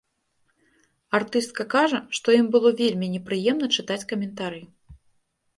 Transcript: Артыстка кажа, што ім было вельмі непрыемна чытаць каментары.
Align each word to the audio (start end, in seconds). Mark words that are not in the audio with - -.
Артыстка 1.17 1.67
кажа, 1.75 1.99
што 2.19 2.27
ім 2.39 2.49
было 2.55 2.69
вельмі 2.81 3.11
непрыемна 3.17 3.65
чытаць 3.77 4.07
каментары. 4.15 4.61